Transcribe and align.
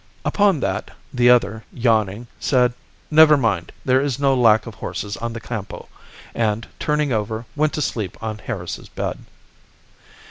Upon 0.25 0.59
that, 0.61 0.89
the 1.13 1.29
other, 1.29 1.63
yawning, 1.71 2.25
said, 2.39 2.73
"Never 3.11 3.37
mind, 3.37 3.71
there 3.85 4.01
is 4.01 4.17
no 4.19 4.33
lack 4.33 4.65
of 4.65 4.73
horses 4.73 5.15
on 5.17 5.31
the 5.33 5.39
Campo." 5.39 5.89
And, 6.33 6.67
turning 6.79 7.11
over, 7.13 7.45
went 7.55 7.73
to 7.73 7.83
sleep 7.83 8.17
on 8.19 8.39
Harris's 8.39 8.89
bed. 8.89 9.19